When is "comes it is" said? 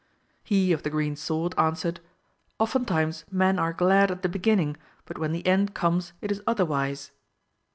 5.75-6.41